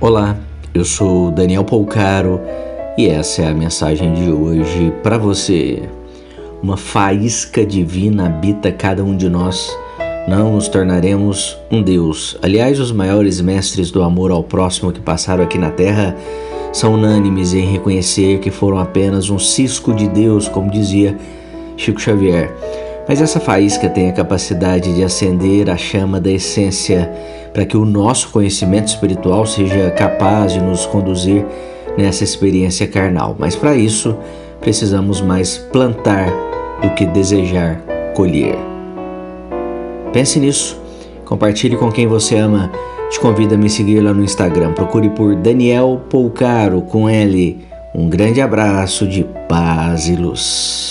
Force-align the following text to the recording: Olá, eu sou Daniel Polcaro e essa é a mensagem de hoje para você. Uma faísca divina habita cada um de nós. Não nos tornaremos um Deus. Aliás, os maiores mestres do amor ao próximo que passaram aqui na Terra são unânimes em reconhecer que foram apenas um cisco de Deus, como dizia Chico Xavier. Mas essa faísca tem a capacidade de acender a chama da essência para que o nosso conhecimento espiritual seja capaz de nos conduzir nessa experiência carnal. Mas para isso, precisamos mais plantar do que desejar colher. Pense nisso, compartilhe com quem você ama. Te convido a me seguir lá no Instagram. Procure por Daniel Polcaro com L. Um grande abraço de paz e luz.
Olá, 0.00 0.36
eu 0.72 0.84
sou 0.84 1.32
Daniel 1.32 1.64
Polcaro 1.64 2.40
e 2.96 3.08
essa 3.08 3.42
é 3.42 3.48
a 3.48 3.52
mensagem 3.52 4.14
de 4.14 4.30
hoje 4.30 4.92
para 5.02 5.18
você. 5.18 5.82
Uma 6.62 6.76
faísca 6.76 7.66
divina 7.66 8.26
habita 8.26 8.70
cada 8.70 9.02
um 9.02 9.16
de 9.16 9.28
nós. 9.28 9.76
Não 10.28 10.52
nos 10.52 10.68
tornaremos 10.68 11.58
um 11.68 11.82
Deus. 11.82 12.38
Aliás, 12.40 12.78
os 12.78 12.92
maiores 12.92 13.40
mestres 13.40 13.90
do 13.90 14.04
amor 14.04 14.30
ao 14.30 14.44
próximo 14.44 14.92
que 14.92 15.00
passaram 15.00 15.42
aqui 15.42 15.58
na 15.58 15.70
Terra 15.70 16.14
são 16.72 16.94
unânimes 16.94 17.52
em 17.52 17.66
reconhecer 17.66 18.38
que 18.38 18.52
foram 18.52 18.78
apenas 18.78 19.30
um 19.30 19.38
cisco 19.38 19.92
de 19.92 20.06
Deus, 20.06 20.46
como 20.46 20.70
dizia 20.70 21.18
Chico 21.76 22.00
Xavier. 22.00 22.54
Mas 23.08 23.20
essa 23.20 23.40
faísca 23.40 23.88
tem 23.88 24.08
a 24.08 24.12
capacidade 24.12 24.94
de 24.94 25.02
acender 25.02 25.68
a 25.68 25.76
chama 25.76 26.20
da 26.20 26.30
essência 26.30 27.10
para 27.58 27.66
que 27.66 27.76
o 27.76 27.84
nosso 27.84 28.28
conhecimento 28.28 28.86
espiritual 28.86 29.44
seja 29.44 29.90
capaz 29.90 30.52
de 30.52 30.60
nos 30.60 30.86
conduzir 30.86 31.44
nessa 31.96 32.22
experiência 32.22 32.86
carnal. 32.86 33.34
Mas 33.36 33.56
para 33.56 33.74
isso, 33.74 34.16
precisamos 34.60 35.20
mais 35.20 35.58
plantar 35.58 36.32
do 36.80 36.90
que 36.90 37.04
desejar 37.04 37.80
colher. 38.14 38.54
Pense 40.12 40.38
nisso, 40.38 40.80
compartilhe 41.24 41.76
com 41.76 41.90
quem 41.90 42.06
você 42.06 42.36
ama. 42.36 42.70
Te 43.10 43.18
convido 43.18 43.56
a 43.56 43.58
me 43.58 43.68
seguir 43.68 43.98
lá 44.02 44.14
no 44.14 44.22
Instagram. 44.22 44.72
Procure 44.72 45.10
por 45.10 45.34
Daniel 45.34 46.00
Polcaro 46.08 46.82
com 46.82 47.08
L. 47.08 47.58
Um 47.92 48.08
grande 48.08 48.40
abraço 48.40 49.04
de 49.04 49.26
paz 49.48 50.06
e 50.08 50.14
luz. 50.14 50.87